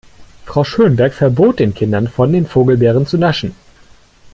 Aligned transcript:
Frau 0.47 0.63
Schönberg 0.63 1.13
verbot 1.13 1.59
den 1.59 1.75
Kindern, 1.75 2.07
von 2.07 2.33
den 2.33 2.47
Vogelbeeren 2.47 3.05
zu 3.05 3.19
naschen. 3.19 3.53